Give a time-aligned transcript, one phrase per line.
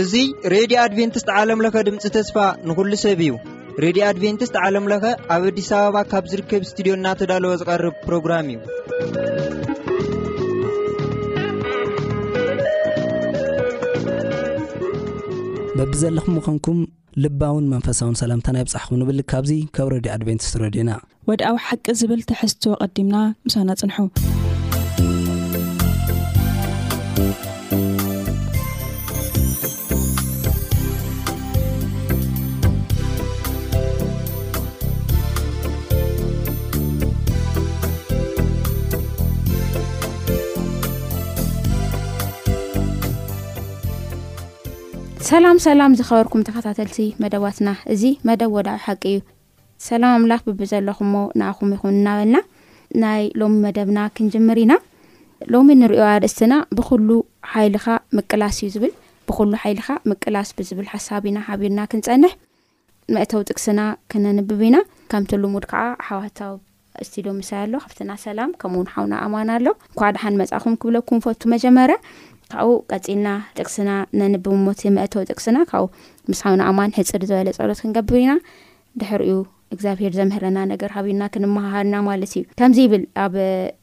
[0.00, 0.12] እዙ
[0.54, 2.36] ሬድዮ ኣድቨንትስት ዓለምለኸ ድምፂ ተስፋ
[2.68, 3.32] ንኩሉ ሰብ እዩ
[3.84, 5.04] ሬድዮ ኣድቨንትስት ዓለምለኸ
[5.34, 8.58] ኣብ ኣዲስ ኣበባ ካብ ዝርከብ እስትድዮ እናተዳለዎ ዝቐርብ ፕሮግራም እዩ
[15.78, 16.78] በቢዘለኹም ምኾንኩም
[17.24, 20.90] ልባውን መንፈሳውን ሰላምታናይ ብፃሕኹም ንብል ካብዙ ካብ ሬድዮ ኣድቨንቲስት ረድዩና
[21.28, 23.14] ወድኣዊ ሓቂ ዝብል ትሕዝትዎ ቐዲምና
[23.46, 23.96] ምሳና ፅንሑ
[45.30, 49.16] ሰላም ሰላም ዝኸበርኩም ተኸታተልቲ መደባትና እዚ መደብ ወድኣዊ ሓቂ እዩ
[49.86, 52.36] ሰላም ኣምላኽ ብቢ ዘለኹም ሞ ንኣኹም ይኹን እናበልና
[53.02, 54.72] ናይ ሎሚ መደብና ክንጅምር ኢና
[55.52, 57.08] ሎሚ ንሪዮ ኣርእስትና ብኩሉ
[57.50, 57.86] ሓይልኻ
[58.16, 58.92] ምቅላስ እዩ ዝብል
[59.28, 62.32] ብኩሉ ሓይልካ ምቅላስ ብዝብል ሓሳቢ ኢና ሓቢርና ክንፀንሕ
[63.16, 63.80] መእተው ጥቅስና
[64.12, 64.78] ክነንብብ ኢና
[65.12, 66.54] ካም ትልምድ ከዓ ኣሓዋታዊ
[67.04, 69.66] እስትዶ ምሳይ ኣሎ ካፍትና ሰላም ከምኡውን ሓውና ኣማን ኣሎ
[69.98, 71.96] ኳ ድሓን መፅእኹም ክብለኩም ፈቱ መጀመርያ
[72.54, 75.88] ካብኡ ቀፂልና ጥቅስና ነንብብ ሞቲ መእተው ጥቅስና ካብኡ
[76.32, 78.34] ምስ ሓውና ኣማን ሕፅር ዝበለ ፀሎት ክንገብር ኢና
[79.02, 79.30] ድሕርኡ
[79.74, 83.34] እግዚኣብሄር ዘምህረና ነገር ሃቢና ክንመሃሃርና ማለት እዩ ከምዚ ይብል ኣብ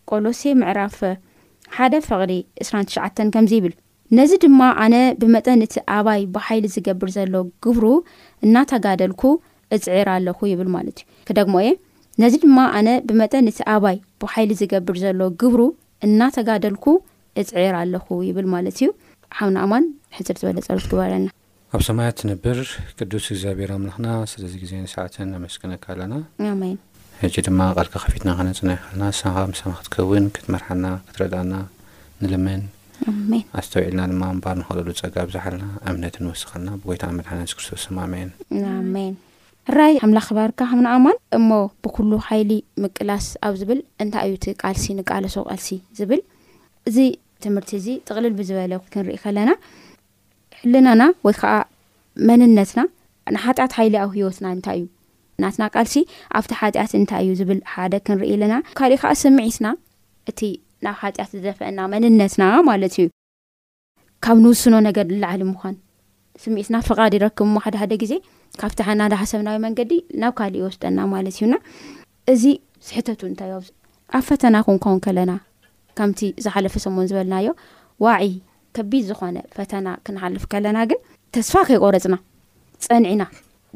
[0.10, 2.32] ቆሎሴ ምዕራፍ 1 ፍቕሪ
[2.66, 3.06] 29ሽዓ
[3.36, 3.74] ከምዚ ይብል
[4.18, 7.34] ነዚ ድማ ኣነ ብመጠን እቲ ኣባይ ብሓይሊ ዝገብር ዘሎ
[7.66, 7.86] ግብሩ
[8.46, 9.22] እናተጋደልኩ
[9.78, 11.72] እፅዒር ኣለኹ ይብል ማለት እዩ ክደሞ እየ
[12.24, 15.62] ነዚ ድማ ኣነ ብመጠን እቲ ኣባይ ብሓይሊ ዝገብር ዘሎ ግብሩ
[16.08, 16.86] እናተጋደልኩ
[17.44, 18.90] እፅዒር ኣለኹ ይብል ማለት እዩ
[19.40, 19.86] ሓውን ኣማን
[20.18, 21.35] ሕፅር ዝወለ ፀሎ ትግበረልና
[21.76, 22.58] ኣብ ሰማያት ትንብር
[22.98, 26.14] ቅዱስ እግዚኣብሄር ኣምልክና ስለዚ ግዜ ንሰዕትን ኣመስክነካ ኣለና
[27.22, 31.54] ሕጂ ድማ ቀልካ ከፊትና ነፅና ከና ሰ ምሳ ክትከውን ክትመርሓና ክትረዳእና
[32.22, 32.62] ንልምን
[33.60, 38.30] ኣዝተውዒልና ድማ እምባር ንክልሉ ፀጋ ብዛሓለና ኣምነት ንወስኸልና ብጎይታ ንመድሓና ሱክርስቶስ ኣመን
[39.70, 41.50] ሕራይ ምላኽ ክባርካ ከም ኣእማን እሞ
[41.86, 42.52] ብኩሉ ሓይሊ
[42.86, 45.70] ምቅላስ ኣብ ዝብል እንታይ እዩ ቲቃልሲ ንቃለሶ ቃልሲ
[46.00, 46.24] ዝብል
[46.92, 46.98] እዚ
[47.46, 49.52] ትምህርቲ እዚ ጥቕሊል ብዝበለ ክንርኢ ከለና
[50.74, 51.52] ልናና ወይ ከዓ
[52.28, 52.82] መንነትና
[53.34, 54.86] ንሓጢኣት ሃይሊ ኣብ ሂወትና እንታይ እዩ
[55.42, 55.96] ናትና ቃልሲ
[56.38, 59.68] ኣብቲ ሓጢኣት እንታይ እዩ ዝብል ሓደ ክንርኢ ኣለና ካሊእ ከዓ ስምዒትና
[60.32, 60.40] እቲ
[60.86, 63.06] ናብ ሓጢኣት ዝደፈአና መንነትና ማለት እዩ
[64.26, 65.76] ካብ ንውስኖ ነገር ንላዓሊ ምኳን
[66.44, 68.14] ስሚዒትና ፍቃድ ይረክብ ሓደሓደ ግዜ
[68.62, 69.92] ካብቲ ሓናዳሓሰብናዊ መንገዲ
[70.24, 71.56] ናብ ካሊእ ይወስጠና ማለት እዩና
[72.34, 72.44] እዚ
[72.88, 75.32] ስሕተቱ እንታይኣብፈና ኩንከው ከለና
[76.00, 77.50] ከምቲ ዝሓለፈ ሰሞን ዝበልናዮ
[78.06, 78.18] ዋ
[78.76, 81.00] ከቢድ ዝኾነ ፈተና ክንሓልፍ ከለና ግን
[81.36, 82.16] ተስፋ ከይቆረፅና
[82.86, 83.24] ፀንዒና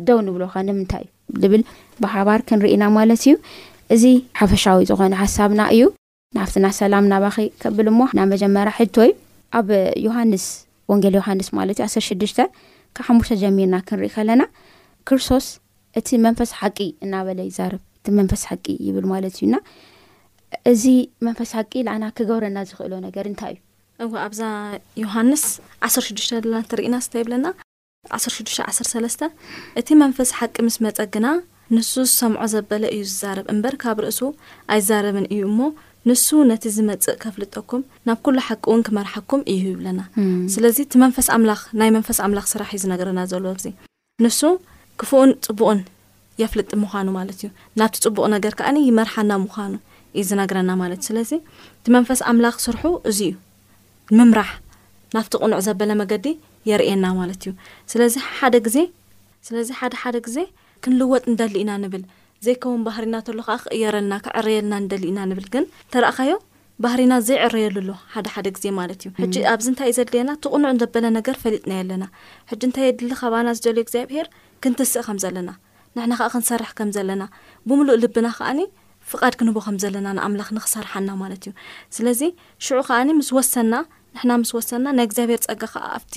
[0.07, 1.63] ደው ንብሎ ኸንምንታይ እዩ ልብል
[2.03, 3.33] ብሓባር ክንርኢና ማለት እዩ
[3.95, 4.03] እዚ
[4.39, 5.83] ሓፈሻዊ ዝኾነ ሓሳብና እዩ
[6.37, 9.11] ናብትና ሰላም ናባኺ ከብል ሞ ናብ መጀመርያ ሕቶይ
[9.59, 9.69] ኣብ
[10.05, 10.45] ዮሃንስ
[10.91, 12.33] ወንጌል ዮሃንስ ማለት እዩ 16ሽ
[12.97, 14.43] ካብሓሙሽተ ጀሚርና ክንርኢ ከለና
[15.09, 15.47] ክርስቶስ
[15.99, 19.55] እቲ መንፈስ ሓቂ እናበለ ይዛርብ እቲ መንፈስ ሓቂ ይብል ማለት እዩና
[20.73, 20.83] እዚ
[21.25, 23.63] መንፈስ ሓቂ ልኣና ክገብረና ዝኽእሎ ነገርእንታይ እዩ
[24.03, 24.41] እወ ኣብዛ
[25.01, 25.41] ዮሃንስ
[25.85, 27.45] 1 6ዱሽተ ዘለና እተሪኢናስንታይ ይብለና
[28.17, 28.49] 16ዱተ
[28.91, 29.23] 13
[29.79, 31.27] እቲ መንፈስ ሓቂ ምስ መፀ ግና
[31.75, 34.19] ንሱ ዝሰምዖ ዘበለ እዩ ዝዛረብ እምበር ካብ ርእሱ
[34.75, 35.59] ኣይዛረብን እዩ እሞ
[36.09, 39.99] ንሱ ነቲ ዝመፅእ ከፍልጠኩም ናብ ኩሉ ሓቂ እውን ክመርሓኩም እዩ ይብለና
[40.53, 43.67] ስለዚ እቲ መንፈስ ኣምላኽ ናይ መንፈስ ኣምላኽ ስራሕ እዩ ዝነግረና ዘሎዎ እዚ
[44.27, 44.39] ንሱ
[45.01, 45.81] ክፉኡን ፅቡቕን
[46.43, 47.49] የፍልጥ ምዃኑ ማለት እዩ
[47.81, 49.73] ናብቲ ፅቡቕ ነገር ከዓኒ ይመርሓና ምዃኑ
[50.17, 51.31] እዩ ዝነግረና ማለት እዩ ስለዚ
[51.81, 53.35] እቲ መንፈስ ኣምላኽ ስርሑ እዙይ እዩ
[54.17, 54.49] ምምራሕ
[55.15, 56.25] ናፍት ቕንዕ ዘበለ መገዲ
[56.69, 57.51] የርየና ማለት እዩ
[57.91, 58.77] ስለዚ ሓደ ግዜ
[59.47, 60.37] ስለዚ ሓደ ሓደ ግዜ
[60.83, 62.03] ክንልወጥ እንደሊኢና ንብል
[62.45, 66.31] ዘይከውን ባህሪናሎ ከዓ ክየረልና ክዕርየልና ንደሊኢና ንብል ግን ተረእካዮ
[66.83, 71.35] ባህሪና ዘይዕርየሉ ኣሎ ሓደ ሓደ ግዜ ማለት እዩ ሕጂ ኣብዚ እንታይእ ዘድልየና ትቕንዕ ዘበለ ነገር
[71.43, 72.05] ፈሊጥና የለና
[72.51, 74.19] ሕጂ እንታይ የድሊ ኸባና ዝደልእግዚኣብሄ
[74.65, 75.59] ክንትስእ ኸምዘለናን
[76.35, 77.23] ክሰርሕ ከምዘለና
[77.69, 78.59] ብምሉእ ልብና ከዓኒ
[79.11, 81.51] ፍቓድ ክንህቦ ከም ዘለና ንኣምላኽ ክሰርሐና ማለት እዩ
[81.95, 82.21] ስለዚ
[82.65, 83.73] ሽዑ ከዓኒ ምስ ወሰና
[84.29, 86.15] ና ምስ ወሰና ናይ እግዚኣብሔር ፀጋ ከዓ ኣብቲ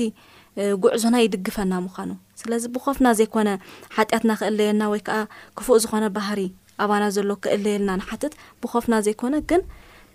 [0.82, 2.10] ጉዕዞና ይድግፈና ምኳኑ
[2.40, 3.50] ስለዚ ብኮፍና ዘይኮነ
[3.96, 5.18] ሓጢያትና ክእለየና ወይ ከዓ
[5.58, 6.40] ክፉእ ዝኾነ ባህሪ
[6.84, 8.34] ኣባና ዘሎ ክእለየልና ንሓትት
[8.64, 9.62] ብኮፍና ዘይኮነ ግን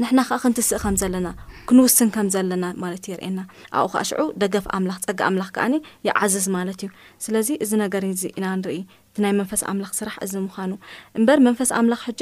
[0.01, 1.27] ንሕና ከዓ ክንትስእ ከምዘለና
[1.69, 3.39] ክንውስን ከም ዘለና ማለት እ የርእየና
[3.77, 5.73] ኣብኡ ከዓ ሽዑ ደገፍ ኣምላኽ ፀጋ ኣምላኽ ከዓኒ
[6.07, 6.89] ይዓዝዝ ማለት እዩ
[7.25, 8.77] ስለዚ እዚ ነገር ዚ ኢና ንርኢ
[9.17, 10.73] እ ናይ መንፈስ ኣምላኽ ስራሕ እዚ ምዃኑ
[11.19, 12.21] እምበር መንፈስ ኣምላኽ ሕጂ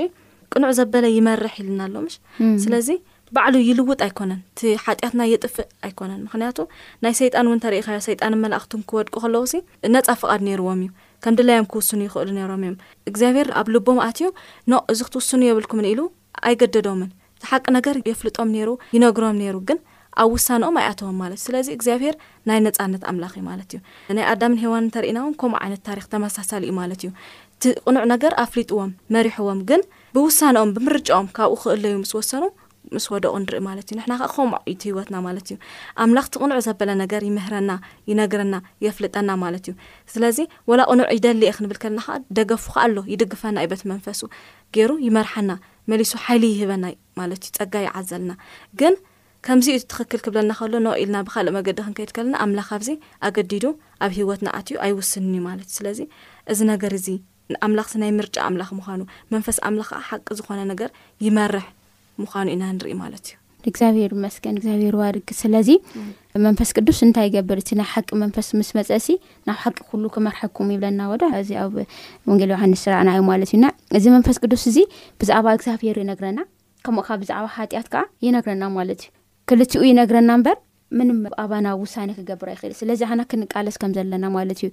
[0.54, 2.16] ቅንዕ ዘበለ ይመርሕ ኢልና ኣሎምሽ
[2.64, 2.90] ስለዚ
[3.36, 6.58] ባዕሉ ይልውጥ ኣይኮነን እቲ ሓጢአትና የጥፍእ ኣይኮነን ምክንያቱ
[7.04, 9.56] ናይ ሰይጣን እውን ተሪኢካዮ ሰይጣን መላእኽት ክወድቁ ከለዉ ሲ
[9.94, 10.90] ነፃ ፍቓድ ነይርዎም እዩ
[11.24, 12.78] ከም ድላዮም ክውስኑ ይኽእሉ ነይሮም እዮም
[13.10, 14.30] እግዚኣብሔር ኣብ ልቦም ኣትዩ
[14.72, 16.02] ኖ እዚ ክትውስኑ የብልኩምን ኢሉ
[16.50, 17.10] ኣይገደዶምን
[17.52, 19.80] ሓቂ ነገር የፍልጦም ነይሩ ይነግሮም ነይሩ ግን
[20.24, 22.16] ኣብ ውሳነኦም ኣይኣተዎም ማለት እዩ ስለዚ እግዚኣብሔር
[22.50, 23.80] ናይ ነፃነት ኣምላኽ እዩ ማለት እዩ
[24.20, 27.10] ናይ ኣዳምን ሄዋን እተርእና ዎም ከምኡ ዓይነት ታሪክ ተመሳሳሊ እዩ ማለት እዩ
[27.64, 29.82] ቲ ቅኑዕ ነገር ኣፍሊጥዎም መሪሕዎም ግን
[30.16, 32.44] ብውሳነኦም ብምርጫኦም ካብኡ ኽእለዩ ምስ ወሰኑ
[32.96, 35.56] ምስ ወደቁ ንሪኢ ማለት እዩ ንሕና ከዓ ከም ኢቲ ሂወትና ማለት እዩ
[36.04, 37.72] ኣምላኽቲ ቕንዑ ዘበለ ነገር ይምህረና
[38.10, 38.56] ይነግረና
[38.86, 39.74] የፍልጠና ማለት እዩ
[40.14, 40.38] ስለዚ
[40.70, 44.22] ወላ ቅንዑ ይደሊየ ክንብል ከለና ከዓ ደገፉ ካ ኣሎ ይድግፈና እ በት መንፈሱ
[44.78, 45.52] ገይሩ ይመርሐና
[45.94, 46.86] መሊሱ ሓይሊ ይህበና
[47.20, 48.32] ማለት እዩ ፀጋ ይዓዘልና
[48.82, 48.96] ግን
[49.48, 52.90] ከምዚኡ ትኽክል ክብለና ከሎ ነ ኢልና ብካልእ መገዲ ክንከይድ ከለና ኣምላኽ ካብዚ
[53.28, 53.66] ኣገዲዱ
[54.06, 56.00] ኣብ ሂወትና ኣትዩ ኣይውስንን እዩ ማለት እዩ ስለዚ
[56.52, 57.08] እዚ ነገር እዚ
[57.66, 59.02] ኣምላኽሲ ናይ ምርጫ ኣምላኽ ምዃኑ
[59.34, 60.90] መንፈስ ኣምላኽ ከዓ ሓቂ ዝኾነ ነገር
[61.26, 61.66] ይመርሕ
[62.22, 63.36] ምኳኑ ኢና ንሪኢ ማለት እዩ
[63.70, 65.70] እግዚኣብሔር መስገን እግዚኣብሔር ዋርግ ስለዚ
[66.46, 69.08] መንፈስ ቅዱስ እንታይ ገብር እቲ ናይ ሓቂ መንፈስ ምስ መፀሲ
[69.48, 71.74] ናብ ሓቂ ኩሉ ክመርሐኩም ይብለና ወደ እዚ ኣብ
[72.32, 73.66] ወንጌል ሃንስ ስራእና እዩ ማለት እዩና
[74.00, 74.78] እዚ መንፈስ ቅዱስ እዚ
[75.24, 76.40] ብዛዕባ እግዚኣብሄር ይነግረና
[76.88, 79.10] ከምኡ ካ ብዛዕባ ሃጢአት ከዓ ይነግረና ማለት እዩ
[79.50, 80.58] ክልትኡ ይነግረና ምበር
[80.98, 84.70] ምንም ኣባናብ ውሳነ ክገብሮ ይኽእል ስለዚ ሓና ክንቃለስ ከም ዘለና ማለት እዩ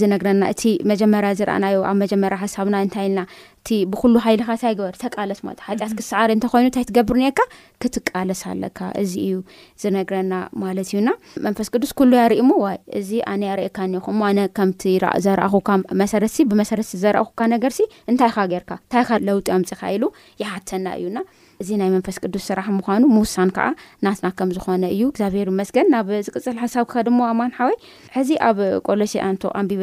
[0.00, 3.20] ዝነግረና እቲ መጀመርያ ዝረኣናዮ ኣብ መጀመርያ ሓሳብና እንታይ ኢልና
[3.60, 7.40] እቲ ብኩሉ ሃይልካ እንታይግበር ተቃለስ ማለት ሃጢያት ክስዕሪ እንተኮይኑ እንታይ ትገብር ንኤካ
[7.84, 9.36] ክትቃለስ ኣለካ እዚ እዩ
[9.84, 11.08] ዝነግረና ማለት እዩና
[11.46, 14.82] መንፈስ ቅዱስ ኩሉ ያርእሞ ዋይ እዚ ኣነ ያርእካ እኒኹምሞ ኣነ ከምቲ
[15.26, 15.70] ዘረእኹካ
[16.02, 17.80] መሰረትሲ ብመሰረትሲ ዘረእኹካ ነገርሲ
[18.12, 20.04] እንታይ ኻ ጌይርካ እንታይኻ ለውጢ ኣምፅኻ ኢሉ
[20.42, 21.16] ይሓተና እዩና
[21.60, 23.66] እዚ ናይ መንፈስ ቅዱስ ስራሕ ምኳኑ ምውሳን ከዓ
[24.04, 27.76] ናትና ከም ዝኾነ እዩ እግዚኣብሄር መስገን ናብ ዝቅፅል ሓሳብ ከ ድማ ኣማንሓወይ
[28.16, 29.82] ሕዚ ኣብ ቆሎሲ ኣንቶ ኣንቢበ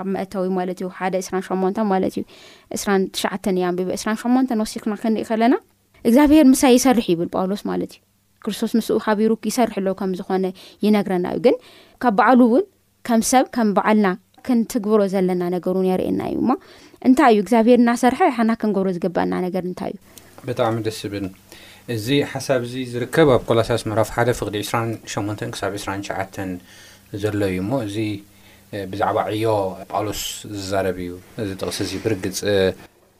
[0.00, 2.22] ኣ መእታዊ ማለት እዩ ሓደ እራ8 ማለት እዩ
[2.84, 3.30] 2ትሽዓ
[3.70, 5.54] ኣንቢበ እ8 ወሲክና ክንሪኢ ከለና
[6.08, 8.00] እግዚኣብሄር ምሳይ ይሰርሒ ይብል ጳውሎስ ማለት እዩ
[8.44, 10.44] ክርስቶስ ምስኡ ሃቢሩ ይሰርሕ ሎ ከም ዝኾነ
[10.84, 11.56] ይነግረና እዩ ግን
[12.02, 12.64] ካብ በዕሉ እውን
[13.08, 14.08] ከም ሰብ ከም በዓልና
[14.46, 16.50] ክንትግብሮ ዘለና ነገር እን የርእየና እዩማ
[17.08, 19.98] እንታይ እዩ እግዚኣብሄር እናሰርሐ ሓና ክንገብሮ ዝግብአና ነገር እንታይ እዩ
[20.46, 21.26] ብጣዕሚ ደስ እብን
[21.94, 26.08] እዚ ሓሳብ ዚ ዝርከብ ኣብ ኮሎሳስ ምራፍ ሓደ ፍቅዲ 28 ክሳብ 2ሸ
[27.22, 27.96] ዘሎ እዩ እሞ እዚ
[28.92, 29.46] ብዛዕባ ዕዮ
[29.90, 30.22] ጳውሎስ
[30.56, 31.12] ዝዛረብ እዩ
[31.42, 32.38] እዚ ጥቕሲ እዚ ብርግፅ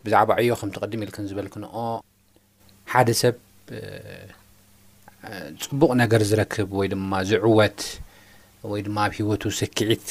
[0.07, 1.77] ብዛዕባ ዕዮ ከም ትቐድሚ ኢልከ ዝበልክንኦ
[2.93, 3.37] ሓደ ሰብ
[5.63, 7.81] ፅቡቕ ነገር ዝረክብ ወይ ድማ ዝዕወት
[8.73, 10.07] ወይ ድማ ኣብ ሂወቱ ስክዒት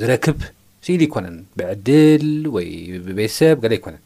[0.00, 0.38] ዝረክብ
[0.84, 2.28] ስኢሉ ይኮነን ብዕድል
[2.58, 2.68] ወይ
[3.08, 4.02] ብቤተሰብ ገለ ይኮነን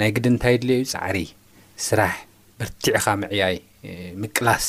[0.00, 1.18] ናይ ግዲ እንታይ ድልዩ ፃዕሪ
[1.88, 2.12] ስራሕ
[2.58, 3.56] ብርቲዕኻ መዕያይ
[4.22, 4.66] ምቅላስ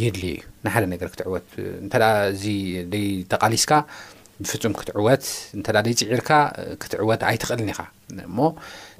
[0.00, 1.46] የድልየ እዩ ን ሓደ ነገር ክትዕወት
[1.84, 1.92] እንተ
[2.32, 2.42] እዚ
[2.92, 3.72] ዘይተቓሊስካ
[4.42, 5.24] ብፍጹም ክትዕወት
[5.56, 6.30] እንተ ዘይፅዒርካ
[6.82, 7.80] ክትዕወት ኣይትኽእልኒ ኢኻ
[8.28, 8.38] እሞ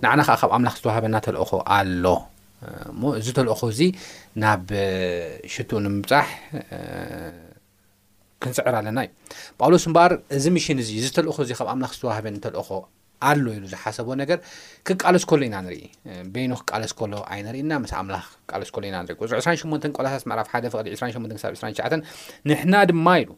[0.04, 2.04] ንዓና ከዓ ካብ ኣምላኽ ዝተዋህበናተልእኾ ኣሎ
[3.00, 3.80] ሞ እዚ ተልእኾ እዙ
[4.42, 4.64] ናብ
[5.54, 6.28] ሽጡኡ ንምብፃሕ
[8.42, 9.10] ክንፅዕር ኣለና እዩ
[9.60, 12.56] ጳውሎስ እምበር እዚ ምሽን እዙ እዚ ተልእኹ እዚ ካብ ኣምላኽ ዝተዋህበ እተለ
[13.26, 14.38] ኣሎ ኢሉ ዝሓሰቦ ነገር
[14.88, 15.80] ክቃለስ ከሎ ኢና ንርኢ
[16.34, 20.64] ቤኖ ክቃለስ ከሎ ኣይነርኢና ምስ ኣምላኽ ክቃለስ ከሎ ኢና ንርኢ ቁዙ 28 ቆላሳት ምዕራፍ ሓደ
[20.74, 21.98] ፍቅዲ 28 ሳ 29
[22.50, 23.30] ንሕና ድማ ኢሉ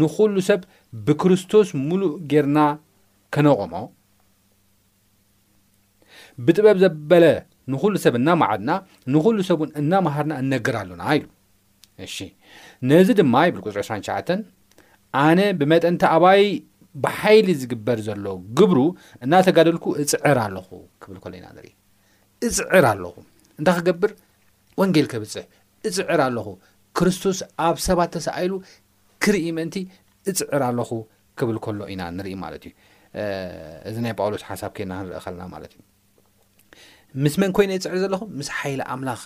[0.00, 0.60] ንኹሉ ሰብ
[1.06, 2.58] ብክርስቶስ ሙሉእ ጌርና
[3.36, 3.74] ከነቖሞ
[6.46, 7.24] ብጥበብ ዘበለ
[7.72, 8.70] ንኹሉ ሰብ እናመዓድና
[9.12, 11.26] ንኹሉ ሰብ እውን እናመሃርና እነገር ኣሉና ኢሉ
[12.06, 12.16] እሺ
[12.90, 14.40] ነዚ ድማ ይብል ቅዙ 29
[15.24, 16.40] ኣነ ብመጠንቲ ኣባይ
[17.02, 18.24] ብሓይሊ ዝግበር ዘሎ
[18.58, 18.78] ግብሩ
[19.24, 20.68] እናተጋደልኩ እፅዕር ኣለኹ
[21.02, 21.70] ክብል ከሎ ኢና ንርኢ
[22.46, 23.14] እፅዕር ኣለኹ
[23.58, 24.12] እንታይ ክገብር
[24.80, 25.44] ወንጌል ከብፅሕ
[25.90, 26.46] እፅዕር ኣለኹ
[26.98, 28.52] ክርስቶስ ኣብ ሰባት ተሰኣኢሉ
[29.24, 29.76] ክርኢ ምእንቲ
[30.32, 30.90] እፅዕር ኣለኹ
[31.40, 32.72] ክብል ከሎ ኢና ንርኢ ማለት እዩ
[33.90, 35.82] እዚ ናይ ጳውሎስ ሓሳብ ከና ክንርአ ኸልና ማለት እዩ
[37.24, 39.20] ምስ መን ኮይነ እፅዕር ዘለኹ ምስ ሓይሊ ኣምላኽ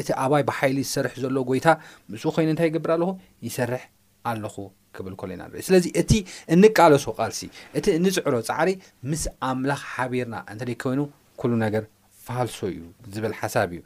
[0.00, 1.66] እቲ ኣባይ ብሓይሊ ዝሰርሕ ዘሎ ጎይታ
[2.12, 3.10] ምስ ኮይነ እንታይ ይግብር ኣለኹ
[3.48, 3.82] ይሰርሕ
[4.30, 4.56] ኣለኹ
[4.96, 6.12] ክብል ከሎ ኢና ንር ስለዚ እቲ
[6.54, 7.40] እንቃለሶ ቃልሲ
[7.78, 8.70] እቲ እንፅዕሮ ፃዕሪ
[9.12, 11.00] ምስ ኣምላኽ ሓቢርና እንተደይኮይኑ
[11.40, 11.82] ኩሉ ነገር
[12.26, 12.80] ፋልሶ እዩ
[13.14, 13.80] ዝበል ሓሳብ እዩ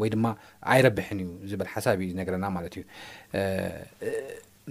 [0.00, 0.26] ወይ ድማ
[0.74, 2.82] ኣይረብሕን እዩ ዝበል ሓሳብ እዩ ነገርና ማለት እዩ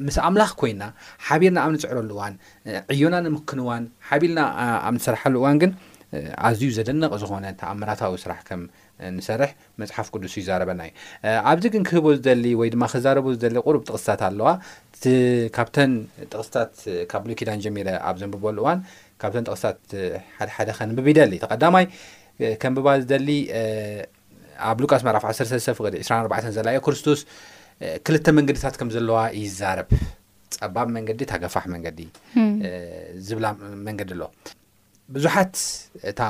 [0.07, 0.83] ምስ ኣምላኽ ኮይና
[1.27, 2.35] ሓቢርና ኣብ ንፅዕረሉ እዋን
[2.95, 4.39] ዕዮና ንምክንዋን ሓቢልና
[4.87, 5.71] ኣብ ንሰርሐሉ እዋን ግን
[6.47, 8.61] ኣዝዩ ዘደነቕ ዝኾነ ተኣምራታዊ ስራሕም
[9.17, 10.93] ንሰርሕ መፅሓፍ ቅዱስ ይዛረበና እዩ
[11.51, 14.49] ኣብዚ ግን ክህቦ ዝደሊ ወይ ድማ ክዛረቦ ዝደሊ ቁሩብ ጥቕስታት ኣለዋ
[15.57, 15.91] ካብተን
[16.33, 16.73] ጥቕስታት
[17.11, 18.79] ካብ ሉይ ኪዳን ጀሚረ ኣብ ዘንብበሉ እዋን
[19.23, 19.79] ካብተን ጥቕስታት
[20.37, 21.87] ሓደሓደ ኸንብብ ይደሊ ተቐዳማይ
[22.63, 23.29] ከምብባ ዝደሊ
[24.71, 27.21] ኣብ ሉቃስ መራፍ 1ፍ 24 ዘላዮ ክርስቶስ
[28.07, 29.91] ክልተ መንገድታት ከም ዘለዋ ይዛረብ
[30.55, 31.99] ጸባብ መንገዲ ታገፋሕ መንገዲ
[33.27, 33.45] ዝብላ
[33.87, 34.21] መንገዲ ኣሎ
[35.15, 35.55] ብዙሓት
[36.09, 36.21] እታ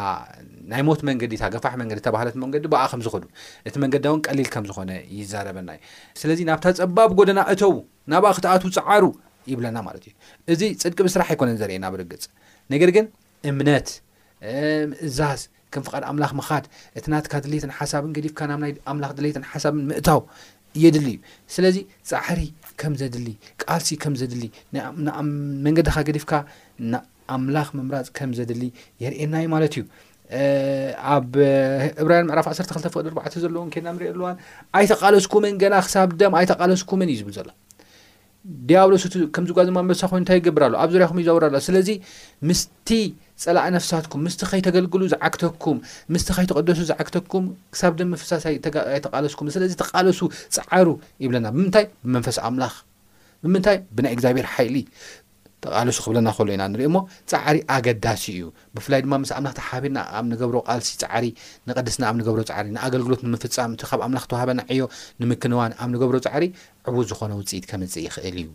[0.72, 3.24] ናይ ሞት መንገዲ እታ ገፋሕ መንገዲ ተባህለት መንገዲ ብኣ ከም ዝክዱ
[3.68, 5.82] እቲ መንገድ ውን ቀሊል ከም ዝኾነ ይዛረበና እዩ
[6.22, 7.72] ስለዚ ናብታ ፀባብ ጎደና እተዉ
[8.14, 9.04] ናብኣ ክትኣትዉ ፃዓሩ
[9.52, 10.14] ይብለና ማለት እዩ
[10.54, 12.26] እዚ ፅድቅ ብስራሕ ኣይኮነን ዘርእየና ብርግጽ
[12.76, 13.06] ነገር ግን
[13.52, 13.90] እምነት
[14.94, 15.42] ምእዛዝ
[15.74, 16.66] ከም ፍቃድ ኣምላኽ ምኻድ
[17.00, 20.22] እቲ ናትካ ድሌይትን ሓሳብን ገዲፍካ ናብናይ ኣምላኽ ድሌትን ሓሳብን ምእታው
[20.84, 21.20] የድሊ እዩ
[21.54, 21.78] ስለዚ
[22.10, 22.42] ፃሕሪ
[22.82, 23.30] ከም ዘድሊ
[23.64, 24.44] ቃልሲ ከም ዘድሊ
[25.66, 26.32] መንገዲካ ገዲፍካ
[27.36, 28.64] ኣምላኽ መምራፅ ከም ዘድሊ
[29.04, 29.84] የርኤየና ማለት እዩ
[31.16, 31.32] ኣብ
[32.02, 34.36] ዕብራይን ምዕራፍ 1ተክተ ፍቅል ርዕተ ዘለዎን ኬና ንሪአኣልዋን
[34.80, 37.50] ኣይተቓለስኩምን ገና ክሳብ ደም ኣይተቓለስኩምን እዩ ዝብል ዘሎ
[38.70, 39.04] ዲያብሎስ
[39.36, 41.90] ከምዚ ጓዝማ መሳ ኮይኑ ታይ ይገብር ኣሎ ኣብ ዙርያኹም እይዘውርኣላ ስለዚ
[42.50, 42.90] ምስቲ
[43.44, 45.78] ጸላእ ነፍሳትኩም ምስቲ ከይተገልግሉ ዝዓክተኩም
[46.14, 48.32] ምስቲ ከይተቐደሱ ዝዓክተኩም ክሳብ ደም መንፈሳ
[48.94, 50.22] ኣይተቃለስኩም ስለዚ ተቃለሱ
[50.58, 50.88] ፀዓሩ
[51.26, 52.74] ይብለና ብምንታይ ብመንፈስ ኣምላኽ
[53.44, 54.76] ብምንታይ ብናይ እግዚኣብሔር ሓይሊ
[55.66, 57.00] ጠቓልሱ ክብለና ከሎ ኢና ንሪኦ ሞ
[57.32, 61.26] ፃዕሪ ኣገዳሲ እዩ ብፍላይ ድማ ምስ ኣምላኽቲ ሓቢርና ኣብ ንገብሮ ቃልሲ ፃዕሪ
[61.70, 64.84] ንቐድስና ኣብ ንገብሮ ፃዕሪ ንኣገልግሎት ንምፍፃም እቲ ካብ ኣምላኽ ተዋህበና ዕዮ
[65.24, 66.44] ንምክንዋን ኣብ ንገብሮ ፃዕሪ
[66.92, 68.50] ዕቡ ዝኾነ ውፅኢት ከምፅእ ይኽእል እዩ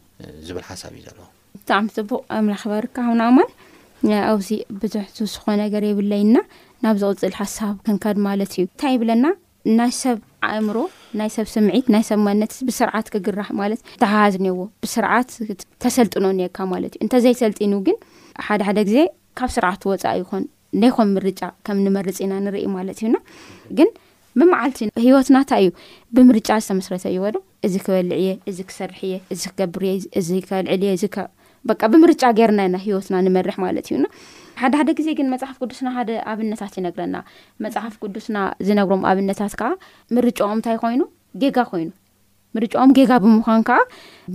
[0.48, 1.26] ዝብል ሓሳብ እዩ ዘለዎ
[1.60, 3.50] ብጣዕሚ ፅቡቅ ኣምላክበርካ ን እማን
[4.32, 4.48] ኣብዚ
[4.82, 6.36] ብዙሕ ዝኾነ ገር የብለይና
[6.84, 9.24] ናብ ዝቕፅል ሓሳብ ክንከድ ማለት እዩ እንታይ ይብለና
[9.78, 10.18] ናይ ሰብ
[10.50, 10.76] ኣእምሮ
[11.18, 15.30] ናይ ሰብ ስምዒት ናይ ሰብማነት ብስርዓት ክግራሕ ማለት ተሓሃዝኒዎ ብስርዓት
[15.84, 17.96] ተሰልጥኖ እኒካ ማለት እዩ እንተዘይሰልጢኑ ግን
[18.46, 18.98] ሓደ ሓደ ግዜ
[19.40, 20.44] ካብ ስርዓት ወፃኢ ይኮን
[20.82, 23.16] ነይኮን ምርጫ ከም ንመርፂ ኢና ንርኢ ማለት እዩና
[23.78, 23.90] ግን
[24.40, 25.70] ምመዓልቲ ሂወትና እንታይ እዩ
[26.16, 27.36] ብምርጫ ዝተመስረተ ይወዶ
[27.66, 30.94] እዚ ክበልዕ እየ እዚ ክሰርሕ እየ እዚ ክገብርየ እዚ ከልዕል የ
[31.68, 34.04] በ ብምርጫ ገርና ኢና ሂወትና ንመርሕ ማለት እዩና
[34.60, 37.16] ሓደ ሓደ ግዜ ግን መፅሓፍ ቅዱስና ሓደ ኣብነታት ይነግረና
[37.64, 38.36] መፅሓፍ ቅዱስና
[38.66, 39.70] ዝነግሮም ኣብነታት ከዓ
[40.16, 41.00] ምርጫኦም እንታይ ኮይኑ
[41.42, 41.90] ጌጋ ኮይኑ
[42.56, 43.78] ምርጫኦም ጌጋ ብምኳን ከዓ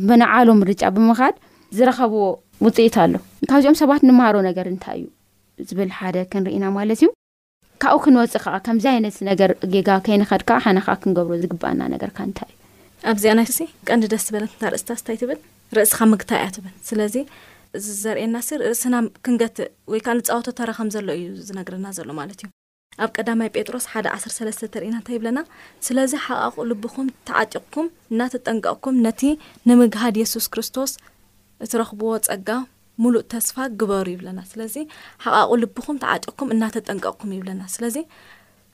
[0.10, 1.36] መነዓሎ ምርጫ ብምኻድ
[1.78, 2.26] ዝረኸብዎ
[2.66, 3.14] ውፅኢት ኣሎ
[3.50, 5.00] ካብዚኦም ሰባት ንምሃሮ ነገር እንታይ
[5.62, 7.10] እዩ ዝብል ሓደ ክንርኢና ማለት እዩ
[7.84, 12.52] ካብኡ ክንወፅእ ከዓ ከምዚ ዓይነት ነገር ጌጋ ከይንኸድካ ሓነ ከዓ ክንገብሮ ዝግባአና ነገርካ እንታይ
[13.04, 13.46] እዩ ኣብዚኣናይ
[13.90, 15.40] ቀንዲ ደስ ዝበለት እታርእስታት ንታይ ትብል
[15.78, 17.16] ርእስካ ምግታ እያ ትብል ስለዚ
[17.78, 22.40] እዚ ዘርየና ሲ እስና ክንገትእ ወይ ከዓ ንፃወቶ ተረ ከም ዘሎ እዩ ዝነግረና ዘሎ ማለት
[22.44, 22.50] እዩ
[23.04, 25.40] ኣብ ቀዳማይ ጴጥሮስ ሓ 13 ተሪኢና እንታ ይብለና
[25.88, 29.22] ስለዚ ሓቃቁ ልብኹም ተዓጢቕኩም እናተጠንቀቕኩም ነቲ
[29.70, 30.92] ንምግሃድ የሱስ ክርስቶስ
[31.66, 32.50] እትረኽብዎ ፀጋ
[33.04, 34.76] ሙሉእ ተስፋ ግበሩ ይብለና ስለዚ
[35.26, 37.96] ሓቓቁ ልብኹም ተዓጢቕኩም እናተጠንቀቕኩም ይብለና ስለዚ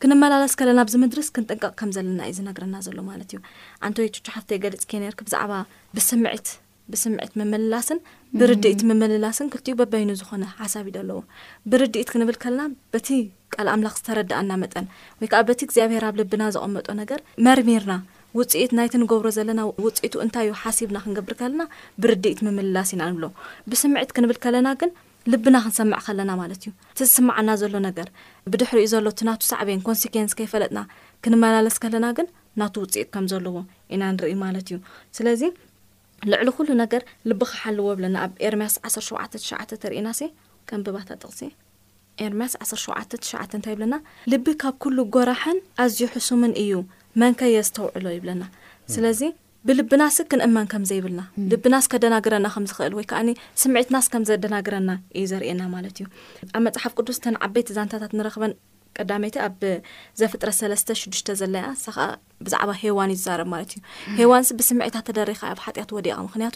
[0.03, 3.39] ክንመላለስ ከለና ብዚ ምድርስ ክንጥንቀቕ ከም ዘለና እዩ ዝነግረና ዘሎ ማለት እዩ
[3.87, 5.53] ዓን ወይ ትቹሓፍተ ገሊፅ ኬነርክ ብዛዕባ
[5.97, 6.47] ብስምዒት
[6.93, 7.99] ብስምዒት ምምልላስን
[8.39, 11.19] ብርድኢቲ መምልላስን ክልትኡ በበይኑ ዝኾነ ሓሳቢ ኢደ ኣለዎ
[11.71, 12.63] ብርዲኢት ክንብል ከለና
[12.93, 13.07] በቲ
[13.53, 14.85] ቃል ኣምላኽ ዝተረዳእና መጠን
[15.19, 17.95] ወይ ከዓ በቲ እግዚኣብሄርብ ልብና ዘቐመጦ ነገር መርሚርና
[18.37, 21.63] ውፅኢት ናይቲ ንገብሮ ዘለና ውፅኢቱ እንታይ ዩ ሓሲብና ክንገብር ከለና
[22.03, 23.27] ብርዲኢት ምምልላስ ኢና ንብሎ
[23.71, 24.91] ብስምዒት ክንብል ከለና ግን
[25.31, 28.07] ልብና ክንሰምዕ ከለና ማለት እዩ እቲ ዝስማዓና ዘሎ ነገር
[28.51, 30.81] ብድሕሪኡ ዘሎ ቲ ናቱ ሳዕበን ኮንስክንስ ከይፈለጥና
[31.23, 32.27] ክንመላለስ ከለና ግን
[32.61, 33.57] ናቱ ውፅኢት ከም ዘለዎ
[33.95, 34.77] ኢና ንሪኢ ማለት እዩ
[35.17, 35.41] ስለዚ
[36.31, 40.29] ልዕሊ ኩሉ ነገር ልቢ ክሓልዎ ይብለና ኣብ ኤርምያስ 17 9ሸ ተርእና ሲ
[40.69, 41.41] ከም ቢባታ ጥቕሲ
[42.25, 43.95] ኤርምያስ 17 9ሸዓ እንታይ ይብለና
[44.33, 46.73] ልቢ ካብ ኩሉ ጎራሕን ኣዝዩ ሕሱምን እዩ
[47.23, 48.43] መንከየ ዝተውዕሎ ይብለና
[48.93, 49.21] ስለዚ
[49.67, 51.21] ብልብናስ ክንእመን ከም ዘይብልና
[51.51, 53.19] ልብናስ ከደናግረና ከም ዝኽእል ወይ ከዓ
[53.61, 56.07] ስምዒትናስ ከም ዘደናግረና እዩ ዘርእየና ማለት እዩ
[56.57, 58.53] ኣብ መፅሓፍ ቅዱስ ተን ዓበይቲ ዛንታታት ንረክበን
[58.99, 59.61] ቀዳመይቲ ኣብ
[60.19, 62.05] ዘፍጥረ ሰለስተ ሽዱሽተ ዘለያ ሳ ኸዓ
[62.45, 63.81] ብዛዕባ ሄዋን እዩ ዝዛረብ ማለት እዩ
[64.19, 66.55] ሄዋንሲ ብስምዒታት ተደሪኻ ኣብ ሓጢአት ወዲኻ ምክንያቱ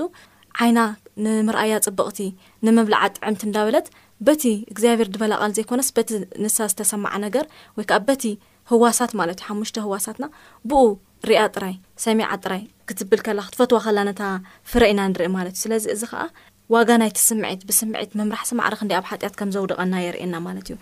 [0.64, 0.80] ዓይና
[1.26, 2.20] ንምርኣያ ፅብቕቲ
[2.68, 3.88] ንምብላዓ ጥዕምቲ እንዳበለት
[4.28, 4.44] በቲ
[4.74, 6.10] እግዚኣብሔር ድበላቓል ዘይኮነስ በቲ
[6.46, 7.46] ንሳ ዝተሰማዓ ነገር
[7.78, 8.24] ወይ ከዓ በቲ
[8.72, 10.26] ህዋሳት ማለት እዩ ሓሙሽተ ህዋሳትና
[10.70, 10.82] ብኡ
[11.30, 11.74] ርኣ ጥራይ
[12.06, 14.22] ሰሚዓ ጥራይ ክትብል ከላ ክትፈትዋ ከላ ነታ
[14.72, 16.24] ፍረ ኢና ንርኢ ማለት እዩ ስለዚ እዚ ከዓ
[16.76, 20.76] ዋጋናይቲ ስምዒት ብስምዒት ምምራሕ ሲማዕርክዲ ኣብ ሓጢያት ከም ዘውደቐና የርእየና ማለት እዩ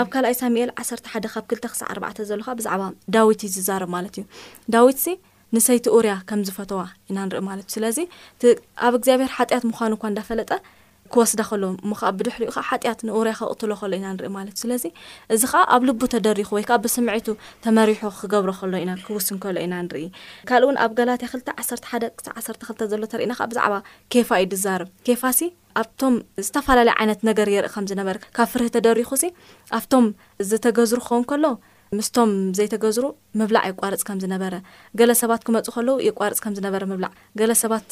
[0.00, 2.82] ኣብ ካልኣይ ሳሙኤል 1ተ ሓደ ካብ 2ልተ ክሳዕ ኣርባዕተ ዘለካ ብዛዕባ
[3.16, 4.24] ዳዊት እዩ ዝዛረብ ማለት እዩ
[4.74, 5.08] ዳዊት ሲ
[5.56, 7.98] ንሰይቲ ኡርያ ከም ዝፈተዋ ኢና ንርኢ ማለት እዩ ስለዚ
[8.88, 10.50] ኣብ እግዚኣብሔር ሓጢያት ምኳኑ እኳ እንዳፈለጠ
[11.14, 14.84] ክወስዳ ከሎ እሞከዓ ብድሕሪኡ ከዓ ሓጢኣት ንኡርያ ክቕትሎ ከሎ ኢና ንርኢ ማለት እዩ ስለዚ
[15.34, 17.28] እዚ ከዓ ኣብ ልቡ ተደሪኹ ወይከዓ ብስምዒቱ
[17.64, 20.04] ተመሪሑ ክገብሮ ከሎኢና ክውስን ከሎ ኢና ንርኢ
[20.50, 23.74] ካልእ ውን ኣብ ጋላትያ ክል 1ር ሓደ ክሳ ዓክ ዘሎተርእና ብዛዕባ
[24.14, 25.50] ኬፋ እዩ ድዛርብ ኬፋ ሲ
[25.82, 26.14] ኣብቶም
[26.46, 29.32] ዝተፈላለየ ዓይነት ነገር የርኢ ከምዝነበረ ካብ ፍርህ ተደሪኹ ሲ
[29.80, 30.06] ኣብቶም
[30.52, 31.44] ዝተገዝሩ ክኸውን ከሎ
[31.98, 33.04] ምስቶም ዘይተገዝሩ
[33.40, 34.54] ምብላዕ ይቋርፅ ከም ዝነበረ
[34.98, 37.86] ገለ ሰባት ክመፁ ከለው ይቋርፅ ከም ዝነበረ ምብላዕ ገለ ሰባት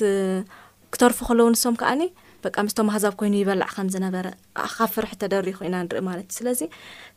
[0.94, 2.02] ክተርፉ ከለው ንሶም ከኣኒ
[2.42, 4.26] በ ምስቶም ማህዛብ ኮይኑ ይበላዕ ከምዝነበረ
[4.74, 6.60] ካብ ፍርሒ ተደሪኹ ኢና ንርኢ ማለት እዩ ስለዚ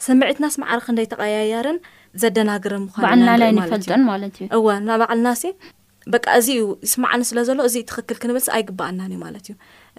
[0.06, 1.78] ስምዒትና ስማዕር ክንደይ ተቀያያርን
[2.22, 5.44] ዘደናግር ምንወናባዕልና ሲ
[6.14, 9.54] በ እዚ እዩ ይስማዓኒ ስለዘሎ እዚ ትኽክል ክንብልሲ ኣይግብኣና እዩ ማለት እዩ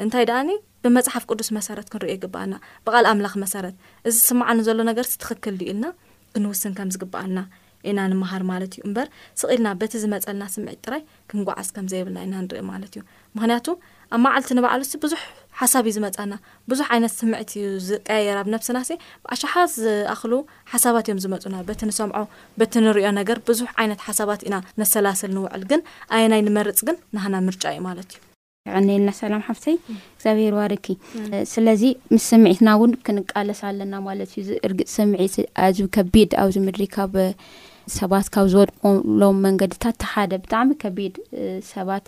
[0.05, 0.41] እንታይ ደኣ
[0.85, 2.55] ብመፅሓፍ ቅዱስ መሰረት ክንሪኦ ይግባኣና
[2.87, 3.75] ብቓል ኣምላኽ መሰረት
[4.09, 5.85] እዚ ስማዓኒ ዘሎ ነገርሲ ትኽክል ድኢልና
[6.35, 7.39] ክንውስን ከም ዝግባኣና
[7.91, 9.07] ኢና ንምሃር ማለት እዩ እምበር
[9.41, 13.03] ስቕልና በቲ ዝመፀልና ስምዒት ጥራይ ክንጓዓዝ ከም ዘይብልና ኢና ንርኢ ማለት እዩ
[13.37, 13.67] ምክንያቱ
[14.15, 15.21] ኣብ መዓልቲ ንባዕሉ ሲ ብዙሕ
[15.61, 16.33] ሓሳብ እዩ ዝመፃና
[16.71, 18.91] ብዙሕ ዓይነት ስምዒት እዩ ዝቀያየራ ብ ነብስና እሲ
[19.25, 20.33] ብኣሻሓ ዝኣኽሉ
[20.73, 22.17] ሓሳባት እዮም ዝመፁና በቲ ንሰምዖ
[22.61, 25.83] በቲ ንሪኦ ነገር ብዙሕ ዓይነት ሓሳባት ኢና ነሰላሰል ንውዕል ግን
[26.17, 29.77] ኣየ ናይ ንመርፅ ግን ንህና ምርጫ እዩ ማለት እዩ ይቅኒልና ሰላም ሓፍተይ
[30.15, 30.89] እግዚኣብሔር ዋርኪ
[31.55, 31.83] ስለዚ
[32.15, 35.23] ምስ ስምዒትና እውን ክንቃለስ ኣለና ማለት እዩ ዚእርግፅ ስምዒ
[35.99, 37.15] ከቢድ ኣብዚ ምድሪካብ
[37.99, 41.15] ሰባት ካብ ዝወድቅሎም መንገድታት ተሓደ ብጣዕሚ ከቢድ
[41.73, 42.05] ሰባት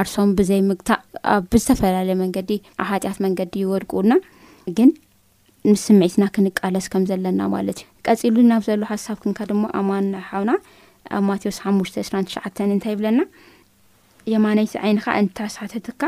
[0.00, 1.02] ኣርሶም ብዘይ ምግታእ
[1.50, 2.50] ብዝተፈላለዩ መንገዲ
[2.82, 4.12] ኣብ ሃጢአት መንገዲ ይወድቁና
[4.76, 4.90] ግን
[5.70, 10.52] ምስ ስምዒትና ክንቃለስ ከም ዘለና ማለት እዩ ቀፂሉ ናብ ዘለ ሓሳብ ክንካ ድሞ ኣማንሓውና
[11.18, 13.20] ኣብ ማቴዎስ ሓሙሽተ እራ ትሽዓተ እንታይ ይብለና
[14.32, 16.02] የማነይቲ ዓይንካ እንታሳተትካ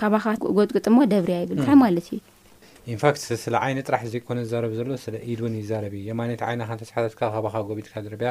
[0.00, 0.24] ካባኻ
[0.58, 2.18] ጎጥቅጥሞ ደብርያ ይብልታ ማለት እዩ
[2.94, 6.72] ኢንፋክት ስለ ዓይነ ጥራሕ ዘይኮነ ዝዛረብ ዘሎ ስለ ኢድ እውን ይዛረብ እዩ የማነት ዓይና ኻ
[6.82, 8.30] ተሳሓተትካ ከባኻ ጎቢትካ ደርብያ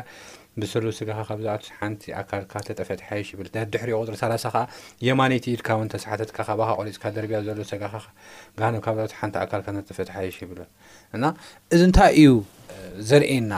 [0.61, 3.41] ብስሉ ስጋኻ ካብዛት ሓንቲ ኣካልካ ተጠፈት ሓይሽ ይብ
[3.73, 4.63] ድሕሪዮ ቁፅሪ 30 ከዓ
[5.07, 7.93] የማነት ኢድካ ውን ተሰሓተትካ ካባኻ ቆሪፅካ ደርብያ ዘሎ ሰጋኻ
[8.75, 10.59] ነ ካብዛት ሓንቲ ኣካልካ ጠፈት ሓይሽ ይብል
[11.17, 11.23] እና
[11.75, 12.29] እዚ እንታይ እዩ
[13.11, 13.53] ዘርእየና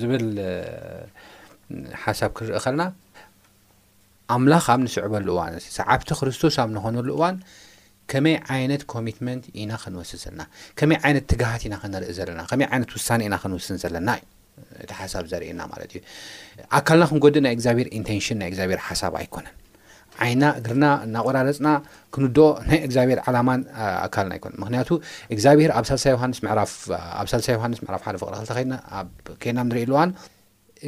[0.00, 0.26] ዝብል
[2.04, 2.82] ሓሳብ ክርኢ ኸልና
[4.34, 7.36] ኣምላኽ ኣብ ንስዕበሉ እዋን ሰዓብቲ ክርስቶስ ኣብ ንኾነሉ እዋን
[8.10, 10.42] ከመይ ዓይነት ኮሚትመንት ኢና ክንወስ ዘለና
[10.78, 14.08] ከመይ ዓይነት ትግሃት ኢና ክንርኢ ዘለና ከመይ ዓይነት ውሳነ ኢና ክንወስ ዘለና
[14.84, 16.00] እቲ ሓሳብ ዘርእየና ማለት እዩ
[16.78, 19.54] ኣካልና ክንጎዲእ ናይ እግዚብሔር ኢንቴንሽን ናይ እግዚብሔር ሓሳብ ኣይኮነን
[20.24, 21.68] ዓይና እግርና እናቆዳረፅና
[22.14, 23.60] ክንድኦ ናይ እግዚኣብሔር ዓላማን
[24.06, 24.90] ኣካልና ኣይኮነ ምክንያቱ
[25.34, 26.70] እግዚኣብሔር ኣብ ሳልሳይ ዮሃንስ ፍኣብ
[27.32, 29.08] ሳልሳ ዮሃንስ ምዕራፍ ሓደ ፍቅረ ክልተኸድና ኣብ
[29.44, 30.10] ኬናም ንርኢ ልዋን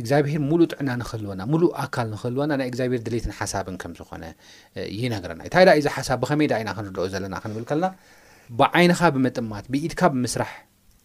[0.01, 4.25] እግዚኣብሄር ሙሉእ ጥዕና ንክህልወና ሙሉእ ኣካል ንኽህልወና ናይ እግዚኣብሄር ድሌትን ሓሳብን ከም ዝኾነ
[5.01, 7.87] ይነገረና እ ታይ ዳ እዩዚ ሓሳብ ብኸመይዳ ኢና ክንድኦ ዘለና ክንብል ከልና
[8.61, 10.53] ብዓይንኻ ብመጥማት ብኢድካ ብምስራሕ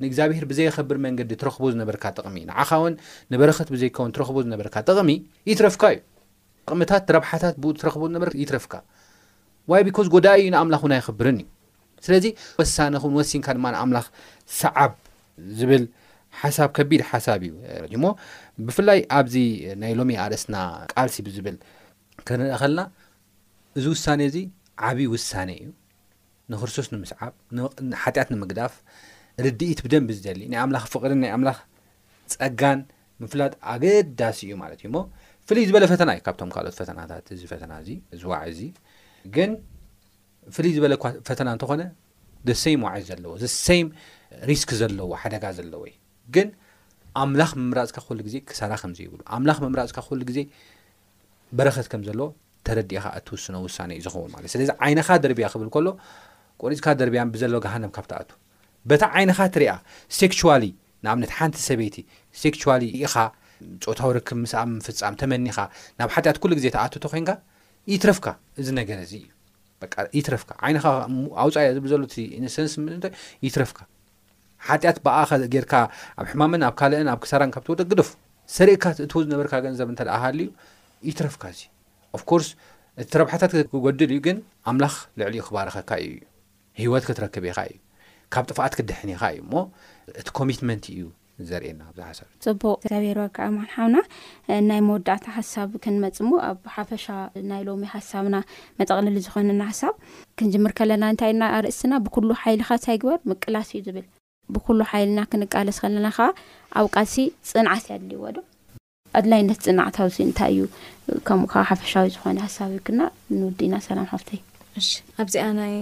[0.03, 2.93] ንእግዚኣብሄር ብዘይኸብር መንገዲ ትረኽቦ ዝነበርካ ጠቕሚ ንዓኻ ውን
[3.33, 5.09] ንበረክት ብዘይከውን ትረኽቦ ዝነበርካ ጠቕሚ
[5.51, 8.73] ይትረፍካ እዩ ጥቕምታት ረብሓታት ብ ትረኽቦ ዝ ይትረፍካ
[9.87, 11.47] ቢካ ጎዳ እዩ ንኣምላኽ እውን ኣይኽብርን እዩ
[12.05, 12.25] ስለዚ
[12.59, 14.05] ወሳኒ ን ወሲንካ ድማ ንኣምላኽ
[14.61, 14.91] ሰዓብ
[15.59, 15.83] ዝብል
[16.39, 17.41] ሓሳብ ከቢድ ሓሳብ
[17.87, 18.07] እዩ ሞ
[18.67, 19.35] ብፍላይ ኣብዚ
[19.81, 20.55] ናይ ሎሚ ኣርእስና
[20.93, 21.57] ቃልሲ ብዝብል
[22.27, 22.81] ክንረኢ ኸልና
[23.77, 24.37] እዚ ውሳነ እዚ
[24.87, 25.69] ዓብዪ ውሳነ እዩ
[26.51, 27.33] ንክርስቶስ ንምስዓብ
[28.03, 28.73] ሓጢኣት ንምግዳፍ
[29.45, 31.57] ርድኢት ብደንብ ዝደሊ ናይ ኣምላኽ ፍቅርን ናይ ኣምላኽ
[32.35, 32.79] ፀጋን
[33.23, 34.99] ምፍላጥ ኣገዳሲ እዩ ማለት እዩ ሞ
[35.47, 38.59] ፍልይ ዝበለ ፈተና እዩ ካብቶም ካልኦት ፈተናታት እዚ ፈተና እ ዝዋዕእዙ
[39.35, 39.51] ግን
[40.55, 40.93] ፍልይ ዝበለ
[41.29, 41.83] ፈተና እንተኾነ
[42.49, 43.67] ደሰ ዋዕዝ ዘለዎ ዘሰ
[44.51, 45.95] ሪስክ ዘለዎ ሓደጋ ዘለዎ እዩ
[46.35, 46.47] ግን
[47.21, 50.39] ኣምላኽ ምምራፅካ ኩሉ ግዜ ክሰራ ከምዘ ይብሉ ኣምላኽ ምምራፅካ ኩሉ ግዜ
[51.57, 52.27] በረኸት ከም ዘለዎ
[52.67, 55.87] ተረዲእኻ እቲ ውስኖ ውሳነ እዩ ዝኸውን ማለት ዩ ስለዚ ዓይነኻ ደርብያ ክብል ከሎ
[56.61, 58.29] ቆርፅካ ደርብያ ብዘለዎ ግሃንም ካብ ትኣቱ
[58.89, 59.71] በታ ዓይነኻ እትሪያ
[60.19, 60.63] ሴክሽዋሊ
[61.05, 61.97] ንኣብነት ሓንቲ ሰበይቲ
[62.43, 63.15] ሴክሽዋሊ ኢኻ
[63.87, 65.57] ፆታዊ ርክብ ምስኣብ ምፍጻም ተመኒኻ
[65.99, 67.31] ናብ ሓጢኣት ኩሉ ግዜ ተኣት ቶ ኮንካ
[67.93, 68.27] ይትረፍካ
[68.61, 69.25] እዚ ነገረ ዚ እዩ
[70.19, 70.85] ይትረፍካ ዓይነኻ
[71.43, 72.01] ኣውፃ ዝዘሎ
[72.39, 72.55] ኢንስ
[73.47, 73.79] ይትረፍካ
[74.67, 75.73] ሓጢኣት በኣኸ ጌርካ
[76.21, 78.09] ኣብ ሕማምን ኣብ ካልእን ኣብ ክሳራን ካብ ትወደግድፍ
[78.55, 80.49] ሰርእካ እትዉ ዝነበርካ ገንዘብ እንተደኣሃሉ ዩ
[81.09, 81.61] ይትረፍካ እዙ
[82.17, 82.49] ኣፍ ኮርስ
[83.01, 84.37] እቲ ረብሓታት ክገድል እዩ ግን
[84.71, 86.25] ኣምላኽ ልዕሊ ክባረኸካ እዩእዩ
[86.83, 87.79] ሂወት ክትረክብ ኢኻ እዩ
[88.33, 89.53] ካብ ጥፋኣት ክድሕኒ ኻ እዩ እሞ
[90.21, 91.01] እቲ ኮሚትመንት እዩ
[91.49, 93.97] ዘርእየና ዝሓሳብ እ ፅቡቅ ዘበርካ ማንሓውና
[94.69, 97.05] ናይ መወዳእታ ሓሳብ ክንመፅሙ ኣብ ሓፈሻ
[97.53, 98.37] ናይ ሎሚ ሓሳብና
[98.81, 99.95] መጠቕሊሉ ዝኾነና ሓሳብ
[100.39, 104.07] ክንጅምር ከለና እንታይ ኢና ርእስና ብኩሉ ሓይልኻ ንሳይግበር ምቅላስ እዩ ዝብል
[104.55, 106.27] ብኩሉ ሓይልና ክንቃለስ ከለና ከዓ
[106.79, 107.15] ኣብ ቃልሲ
[107.49, 108.39] ፅንዓትእያ ኣድልይዎ ዶ
[109.19, 110.61] ኣድላይነት ፅናዕታውሲ እንታይ እዩ
[111.27, 113.01] ከምኡ ካ ሓፈሻዊ ዝኾነ ሃሳብ ክልና
[113.39, 114.41] ንውድ ና ሰላም ሓፍተ ዩ
[115.23, 115.75] ኣብዚኣ ናይ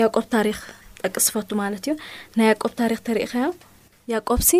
[0.00, 0.58] ያቆብ ታሪክ
[1.04, 1.94] ጠቂ ስፈቱ ማለት እዩ
[2.38, 3.48] ናይ ያቆብ ታሪክ ንተሪኢኸዮ
[4.14, 4.50] ያቆብሲ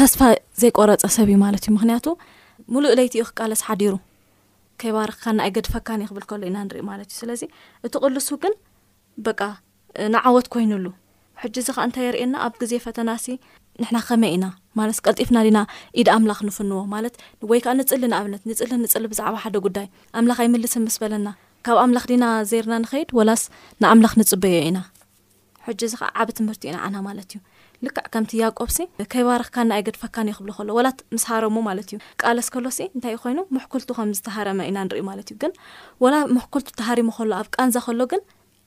[0.00, 0.20] ተስፋ
[0.62, 2.06] ዘይቆረፀ ሰብ እዩ ማለት እዩ ምክንያቱ
[2.74, 3.94] ሙሉእ ለይቲኡ ክቃለስ ሓዲሩ
[4.82, 7.42] ከይባርክካ ንኣይ ገድፈካንይክብል ከሉ ኢና ንሪኢ ማለት እዩ ስለዚ
[7.86, 8.54] እቲ ቅልሱ ግን
[9.28, 9.40] በቃ
[10.14, 10.86] ንዓወት ኮይኑሉ
[11.42, 13.36] ሕጂ እዚ ከዓ እንታይ የርእየና ኣብ ግዜ ፈተና ሲ
[13.80, 14.46] ንሕና ከመይ ኢና
[14.78, 15.58] ማለስ ቀልጢፍና ዲና
[16.00, 17.14] ኢድ ኣምላኽ ንፍንዎ ማለት
[17.50, 19.86] ወይ ከዓ ንፅሊ ንኣብነት ንፅሊ ንፅሊ ብዛዕባ ሓደ ጉዳይ
[20.18, 21.28] ኣምላኽ ኣይምልስን ምስ በለና
[21.68, 23.42] ካብ ኣምላኽ ድና ዘይርና ንኸይድ ወላስ
[23.82, 24.78] ንኣምላኽ ንፅበዮ ኢና
[25.66, 27.40] ሕጂ እዚ ከዓ ዓበ ትምህርቲ ዩ ንዓና ማለት እዩ
[27.84, 28.78] ልካዕ ከምቲ ያቆብሲ
[29.12, 33.40] ከይባርክካ ን ኣይገድ ፈካኒ ይክብሉ ከሎ ወላ ምስ ሃረሙ ማለት እዩ ቃለስ ከሎሲ እንታይ እኮይኑ
[33.56, 35.52] መሕክልቱ ከምዝተሃረመ ኢና ንሪኢማለት እዩ ግ
[36.04, 38.22] ወላ መሕክልቱ ተሃሪሙ ከሎ ኣብ ቃንዛ ከሎ ግን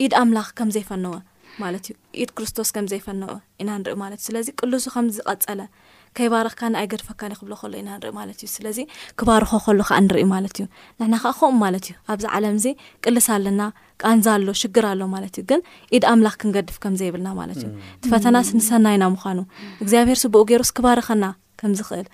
[0.06, 1.14] ኢድ ኣምላኽ ከም ዘይፈንወ
[1.64, 3.30] ማለት እዩ ኢድ ክርስቶስ ከም ዘይፈንዑ
[3.62, 5.60] ኢና ንሪኢ ማለት እዩ ስለዚ ቅልሱ ከምዝቀፀለ
[6.18, 8.78] ከይባረክካንኣይ ገድፈካኒ ክብሎ ከሎ ኢና ንርኢ ማለት እዩ ስለዚ
[9.20, 10.66] ክባርኮ ከሉ ከዓ ንሪኢ ማለት እዩ
[11.00, 12.66] ንሕና ከኣ ከምኡ ማለት እዩ ኣብዚ ዓለም እዚ
[13.06, 13.62] ቅልስ ኣለና
[14.04, 15.62] ቃንዛ ኣሎ ሽግር ኣሎ ማለት እዩ ግን
[15.98, 19.40] ኢድ ኣምላኽ ክንገድፍ ከም ዘይብልና ማለት እዩ እቲ ፈተናስንሰናይና ምዃኑ
[19.84, 21.26] እግዚኣብሄር ስብኡ ገይሩስ ክባርኸና
[21.62, 22.08] ከም ዝኽእል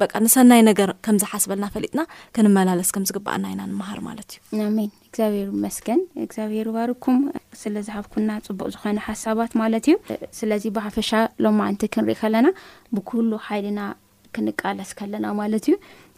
[0.00, 2.00] በ ንሰናይ ነገር ከም ዝሓስበልና ፈሊጥና
[2.36, 7.18] ክንመላለስ ከም ዝግባኣና ኢና ንምሃር ማለት እዩ ን እግዚኣብሔሩ መስገን እግዚኣብሔሩ ባርኩም
[7.62, 9.96] ስለ ዝሃብኩምና ፅቡቅ ዝኮኑ ሓሳባት ማለት እዩ
[10.40, 11.10] ስለዚ ብሓፈሻ
[11.46, 12.48] ሎማዓንቲ ክንሪኢ ከለና
[12.96, 13.80] ብኩሉ ሓይልና
[14.36, 15.76] ክንቃለስ ከለና ማለት እዩ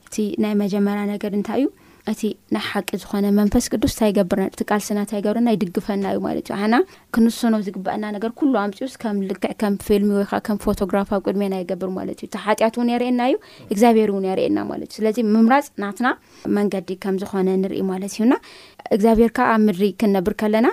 [0.09, 1.69] እቲ ናይ መጀመርያ ነገር እንታይ እዩ
[2.11, 2.21] እቲ
[2.55, 6.77] ናይ ሓቂ ዝኾነ መንፈስ ቅዱስ እንታይገብር እቲ ቃል ስና እንታይገብርና ይድግፈና እዩ ማለት እዩ ኣሕና
[7.15, 12.17] ክንስኖ ዝግበአና ነገር ኩሉ ኣምፅስ ከም ልክዕ ከም ፊልሚ ወይከዓ ከም ፎቶግራፋዊ ቅድሜና ይገብር ማለት
[12.23, 13.37] እዩ እታ ሓጢያት እውን የርእየና እዩ
[13.75, 16.11] እግዚኣብሔር እውን የርእየና ማለት እዩ ስለዚ ምምራፅ ናትና
[16.59, 18.35] መንገዲ ከም ዝኾነ ንርኢ ማለት እዩና
[18.97, 20.69] እግዚኣብሔር ከዓ ኣብ ምድሪ ክንነብር ከለና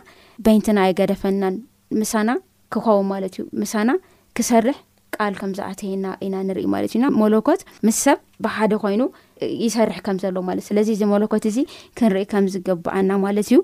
[0.47, 1.55] በንትና ኣይገደፈናን
[2.01, 2.29] ምሳና
[2.73, 3.89] ክኸውም ማለት እዩ ምሳና
[4.39, 4.77] ክሰርሕ
[5.17, 9.03] ቃል ከም ዝኣተይና ኢና ንርኢ ማለት እዩና ሞለኮት ምስ ሰብ ብሓደ ኮይኑ
[9.65, 11.57] ይሰርሕ ከም ዘሎ ማለት ስለዚ ዚ መለኮት እዚ
[11.99, 13.57] ክንርኢ ከም ዝግብኣና ማለት እዩ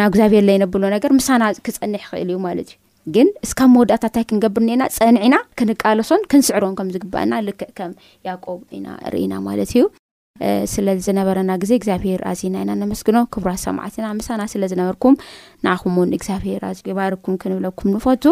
[0.00, 2.76] ናግዚብሔር ዘይነብሎ ነገር ምሳና ክፀኒሕ ክእል እዩማለትእዩ
[3.14, 7.92] ግን እስካብ መወዳእታንታይ ክንገብርኒኤና ፀንዒና ክንቃለሶን ክንስዕሮም ከም ዝግባአና ልክዕ ከም
[8.28, 9.84] ያቆብ ኢና ርኢና ማለት እዩ
[10.72, 15.16] ስለ ዝነበረና ግዜ እግዚኣብሄር ኣዝና ኢና ንመስግኖ ክቡራት ሰማዕትና ምሳና ስለዝነበርኩም
[15.68, 18.24] ንኹም ውን እግዚኣብሄር ዩ ባርኩም ክንብለኩም ንፈቱ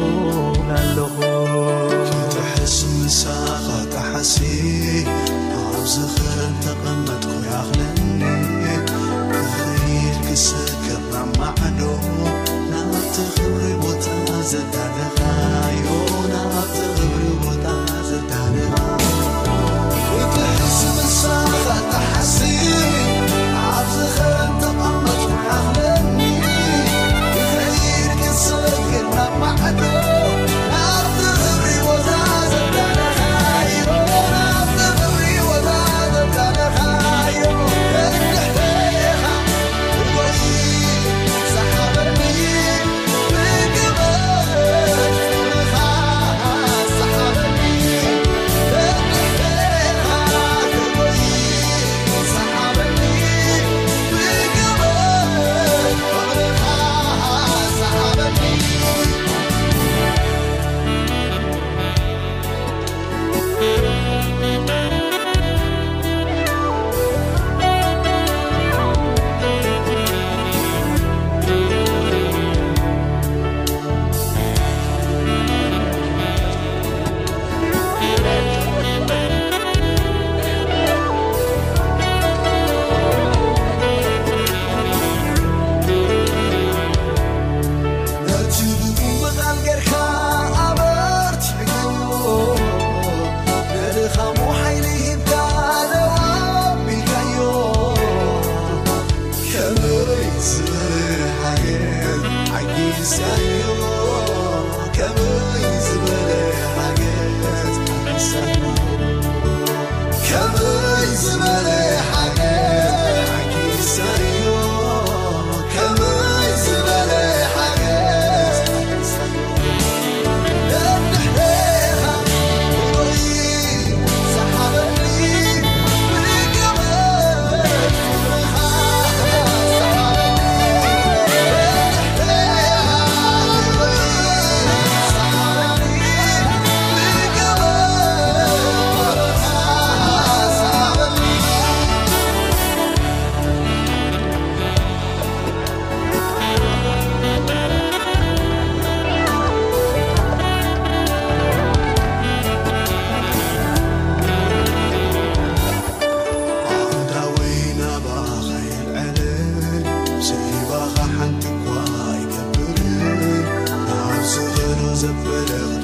[164.96, 165.83] زبفل